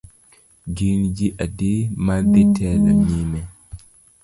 [0.75, 1.73] Gin ji adi
[2.05, 3.41] madhi telo nyime?